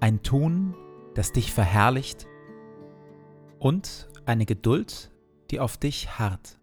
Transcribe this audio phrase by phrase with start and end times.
[0.00, 0.74] ein Tun,
[1.14, 2.26] das dich verherrlicht
[3.58, 5.12] und eine Geduld,
[5.50, 6.60] die auf dich harrt.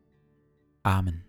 [0.83, 1.25] Amen.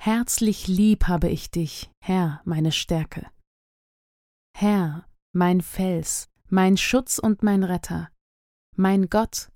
[0.00, 3.30] Herzlich lieb habe ich dich, Herr, meine Stärke.
[4.54, 8.10] Herr, mein Fels, mein Schutz und mein Retter,
[8.76, 9.50] mein Gott,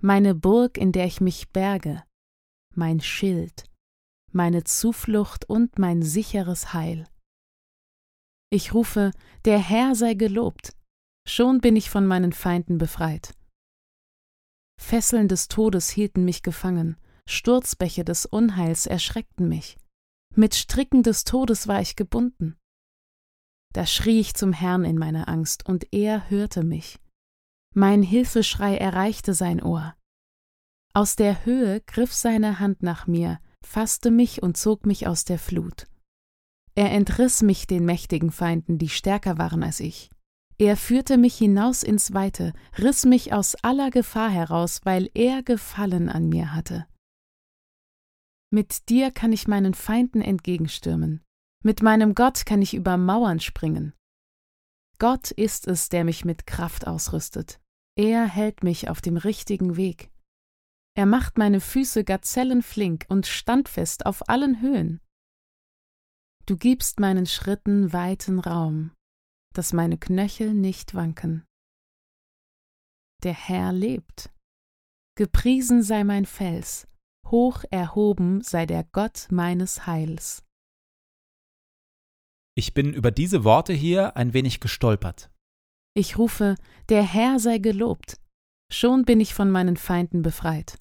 [0.00, 2.02] meine Burg, in der ich mich berge,
[2.78, 3.64] mein Schild,
[4.32, 7.06] meine Zuflucht und mein sicheres Heil.
[8.50, 9.10] Ich rufe,
[9.44, 10.74] der Herr sei gelobt,
[11.26, 13.34] schon bin ich von meinen Feinden befreit.
[14.80, 16.96] Fesseln des Todes hielten mich gefangen,
[17.28, 19.76] Sturzbäche des Unheils erschreckten mich,
[20.34, 22.56] mit Stricken des Todes war ich gebunden.
[23.74, 27.00] Da schrie ich zum Herrn in meiner Angst, und er hörte mich.
[27.74, 29.97] Mein Hilfeschrei erreichte sein Ohr.
[30.98, 35.38] Aus der Höhe griff seine Hand nach mir, fasste mich und zog mich aus der
[35.38, 35.86] Flut.
[36.74, 40.10] Er entriss mich den mächtigen Feinden, die stärker waren als ich.
[40.58, 46.08] Er führte mich hinaus ins Weite, riss mich aus aller Gefahr heraus, weil er Gefallen
[46.08, 46.88] an mir hatte.
[48.50, 51.22] Mit dir kann ich meinen Feinden entgegenstürmen,
[51.62, 53.92] mit meinem Gott kann ich über Mauern springen.
[54.98, 57.60] Gott ist es, der mich mit Kraft ausrüstet.
[57.94, 60.10] Er hält mich auf dem richtigen Weg.
[60.94, 65.00] Er macht meine Füße gazellenflink und standfest auf allen Höhen.
[66.46, 68.92] Du gibst meinen Schritten weiten Raum,
[69.54, 71.44] dass meine Knöchel nicht wanken.
[73.22, 74.30] Der Herr lebt.
[75.16, 76.86] Gepriesen sei mein Fels,
[77.26, 80.44] hoch erhoben sei der Gott meines Heils.
[82.56, 85.30] Ich bin über diese Worte hier ein wenig gestolpert.
[85.94, 86.56] Ich rufe,
[86.88, 88.20] der Herr sei gelobt,
[88.72, 90.78] schon bin ich von meinen Feinden befreit.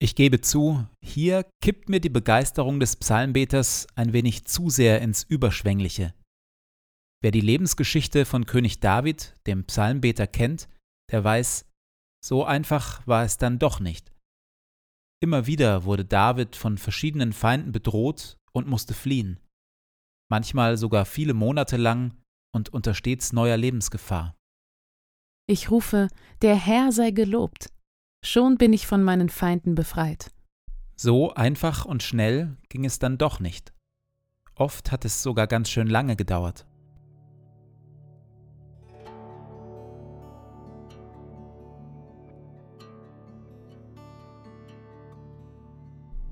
[0.00, 5.24] Ich gebe zu, hier kippt mir die Begeisterung des Psalmbeters ein wenig zu sehr ins
[5.24, 6.14] Überschwängliche.
[7.20, 10.68] Wer die Lebensgeschichte von König David, dem Psalmbeter, kennt,
[11.10, 11.66] der weiß,
[12.24, 14.12] so einfach war es dann doch nicht.
[15.20, 19.40] Immer wieder wurde David von verschiedenen Feinden bedroht und musste fliehen,
[20.30, 22.16] manchmal sogar viele Monate lang
[22.54, 24.37] und unter stets neuer Lebensgefahr.
[25.50, 26.08] Ich rufe,
[26.42, 27.70] der Herr sei gelobt,
[28.22, 30.30] Schon bin ich von meinen Feinden befreit.
[30.96, 33.72] So einfach und schnell ging es dann doch nicht.
[34.56, 36.66] Oft hat es sogar ganz schön lange gedauert.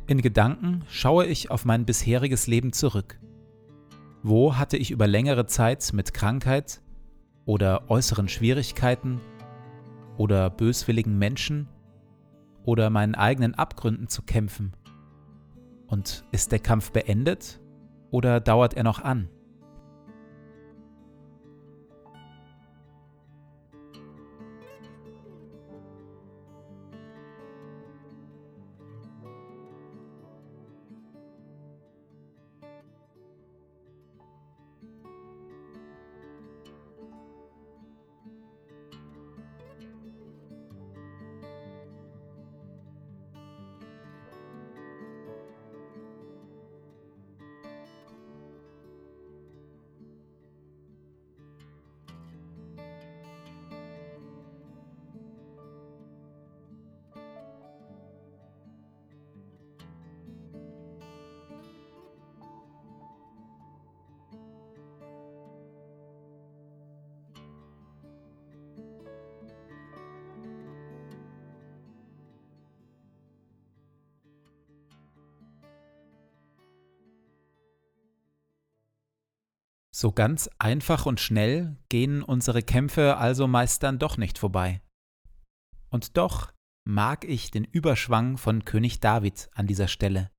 [0.09, 3.19] In Gedanken schaue ich auf mein bisheriges Leben zurück.
[4.23, 6.83] Wo hatte ich über längere Zeit mit Krankheit,
[7.47, 9.21] oder äußeren Schwierigkeiten
[10.19, 11.69] oder böswilligen Menschen
[12.65, 14.75] oder meinen eigenen Abgründen zu kämpfen?
[15.87, 17.61] Und ist der Kampf beendet
[18.11, 19.31] oder dauert er noch an?
[79.99, 84.83] So ganz einfach und schnell gehen unsere Kämpfe also meist dann doch nicht vorbei.
[85.89, 86.53] Und doch
[86.87, 90.31] mag ich den Überschwang von König David an dieser Stelle.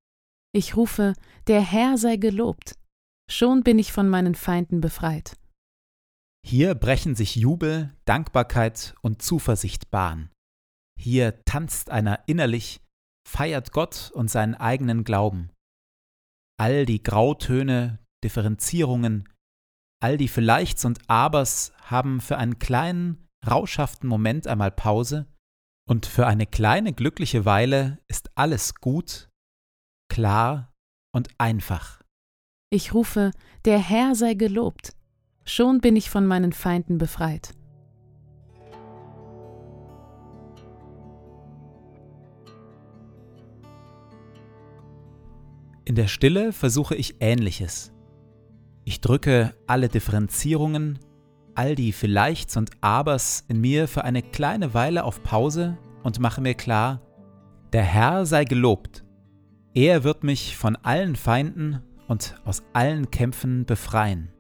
[0.53, 1.13] Ich rufe,
[1.47, 2.75] der Herr sei gelobt,
[3.31, 5.35] schon bin ich von meinen Feinden befreit.
[6.45, 10.29] Hier brechen sich Jubel, Dankbarkeit und Zuversicht Bahn.
[10.99, 12.79] Hier tanzt einer innerlich,
[13.27, 15.49] feiert Gott und seinen eigenen Glauben.
[16.59, 19.27] All die Grautöne, Differenzierungen,
[19.99, 25.25] All die Vielleichts und Abers haben für einen kleinen, rauschhaften Moment einmal Pause,
[25.89, 29.29] und für eine kleine glückliche Weile ist alles gut,
[30.09, 30.73] klar
[31.15, 32.01] und einfach.
[32.69, 33.31] Ich rufe,
[33.65, 34.93] der Herr sei gelobt,
[35.45, 37.53] schon bin ich von meinen Feinden befreit.
[45.85, 47.96] In der Stille versuche ich Ähnliches.
[48.87, 50.97] Ich drücke alle Differenzierungen,
[51.55, 56.39] all die Vielleichts und Abers in mir für eine kleine Weile auf Pause und mache
[56.39, 57.01] mir klar,
[57.73, 59.03] der Herr sei gelobt.
[59.73, 64.31] Er wird mich von allen Feinden und aus allen Kämpfen befreien.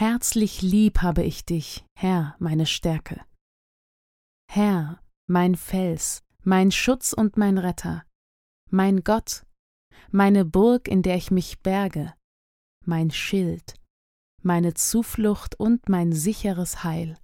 [0.00, 3.22] Herzlich lieb habe ich dich, Herr, meine Stärke.
[4.50, 8.06] Herr, mein Fels, mein Schutz und mein Retter,
[8.70, 9.44] mein Gott,
[10.10, 12.14] meine Burg, in der ich mich berge,
[12.86, 13.74] mein Schild,
[14.42, 17.18] meine Zuflucht und mein sicheres Heil.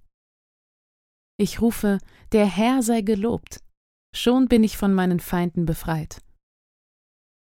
[1.39, 1.97] Ich rufe,
[2.31, 3.63] der Herr sei gelobt,
[4.15, 6.21] schon bin ich von meinen Feinden befreit.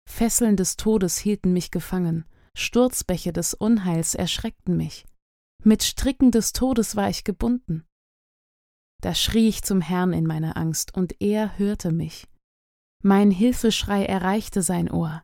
[0.08, 2.24] Fesseln des Todes hielten mich gefangen,
[2.56, 5.06] Sturzbäche des Unheils erschreckten mich.
[5.64, 7.84] Mit Stricken des Todes war ich gebunden.
[9.00, 12.26] Da schrie ich zum Herrn in meiner Angst, und er hörte mich.
[13.02, 15.22] Mein Hilfeschrei erreichte sein Ohr.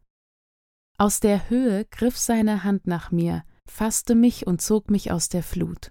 [0.96, 5.42] Aus der Höhe griff seine Hand nach mir, fasste mich und zog mich aus der
[5.42, 5.90] Flut.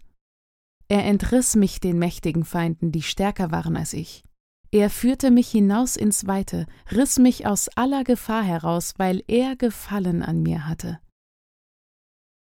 [0.87, 4.23] Er entriss mich den mächtigen Feinden, die stärker waren als ich.
[4.71, 10.23] Er führte mich hinaus ins Weite, riss mich aus aller Gefahr heraus, weil er Gefallen
[10.23, 10.99] an mir hatte.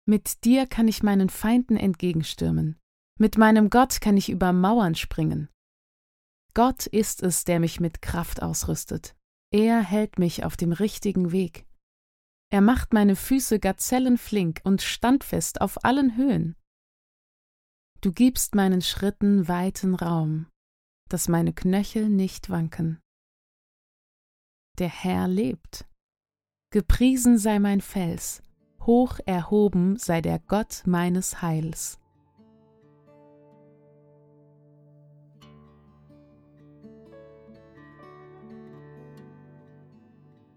[0.07, 2.77] Mit dir kann ich meinen Feinden entgegenstürmen.
[3.17, 5.49] Mit meinem Gott kann ich über Mauern springen.
[6.53, 9.15] Gott ist es, der mich mit Kraft ausrüstet.
[9.51, 11.65] Er hält mich auf dem richtigen Weg.
[12.51, 16.55] Er macht meine Füße gazellenflink und standfest auf allen Höhen.
[18.01, 20.47] Du gibst meinen Schritten weiten Raum,
[21.09, 23.01] dass meine Knöchel nicht wanken.
[24.77, 25.85] Der Herr lebt.
[26.71, 28.43] Gepriesen sei mein Fels,
[28.85, 31.99] hoch erhoben sei der Gott meines Heils.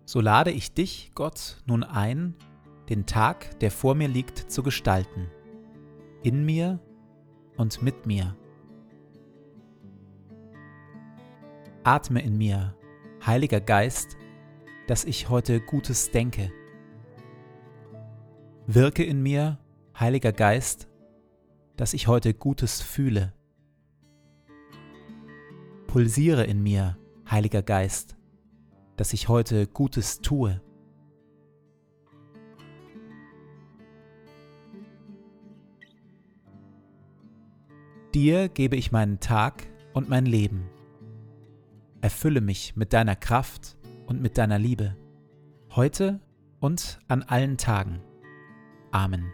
[0.05, 2.35] So lade ich dich, Gott, nun ein,
[2.89, 5.29] den Tag, der vor mir liegt, zu gestalten,
[6.23, 6.81] in mir
[7.59, 8.35] und mit mir.
[11.85, 12.75] Atme in mir,
[13.27, 14.17] Heiliger Geist,
[14.87, 16.51] dass ich heute Gutes denke.
[18.71, 19.59] Wirke in mir,
[19.99, 20.89] Heiliger Geist,
[21.79, 23.33] dass ich heute Gutes fühle.
[25.87, 26.99] Pulsiere in mir,
[27.31, 28.19] Heiliger Geist,
[28.99, 30.61] dass ich heute Gutes tue.
[38.15, 40.69] Dir gebe ich meinen Tag und mein Leben.
[42.03, 44.95] Erfülle mich mit deiner Kraft und mit deiner Liebe,
[45.75, 46.21] heute
[46.61, 48.03] und an allen Tagen.
[48.93, 49.33] Amen.